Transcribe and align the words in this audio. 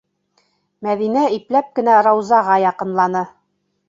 Мәҙинә 0.87 1.25
ипләп 1.35 1.69
кенә 1.79 1.97
Раузаға 2.07 2.57
яҡынланы. 2.65 3.23